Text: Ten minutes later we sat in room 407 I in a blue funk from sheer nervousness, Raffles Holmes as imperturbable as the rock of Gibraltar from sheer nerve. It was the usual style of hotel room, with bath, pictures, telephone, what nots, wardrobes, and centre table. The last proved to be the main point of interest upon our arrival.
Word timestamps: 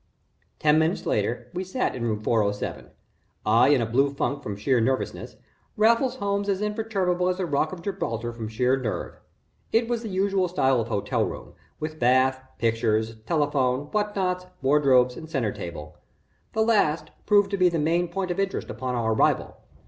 Ten 0.57 0.79
minutes 0.79 1.05
later 1.05 1.51
we 1.53 1.63
sat 1.63 1.93
in 1.95 2.01
room 2.03 2.21
407 2.21 2.89
I 3.45 3.67
in 3.67 3.81
a 3.81 3.85
blue 3.85 4.09
funk 4.09 4.41
from 4.41 4.55
sheer 4.55 4.81
nervousness, 4.81 5.35
Raffles 5.77 6.15
Holmes 6.15 6.49
as 6.49 6.59
imperturbable 6.59 7.29
as 7.29 7.37
the 7.37 7.45
rock 7.45 7.71
of 7.71 7.83
Gibraltar 7.83 8.33
from 8.33 8.47
sheer 8.47 8.75
nerve. 8.75 9.19
It 9.71 9.87
was 9.87 10.01
the 10.01 10.09
usual 10.09 10.47
style 10.47 10.81
of 10.81 10.87
hotel 10.87 11.23
room, 11.23 11.53
with 11.79 11.99
bath, 11.99 12.41
pictures, 12.57 13.17
telephone, 13.27 13.89
what 13.91 14.15
nots, 14.15 14.47
wardrobes, 14.63 15.15
and 15.17 15.29
centre 15.29 15.51
table. 15.53 15.97
The 16.53 16.61
last 16.63 17.11
proved 17.27 17.51
to 17.51 17.57
be 17.57 17.69
the 17.69 17.77
main 17.77 18.07
point 18.07 18.31
of 18.31 18.39
interest 18.39 18.71
upon 18.71 18.95
our 18.95 19.13
arrival. 19.13 19.57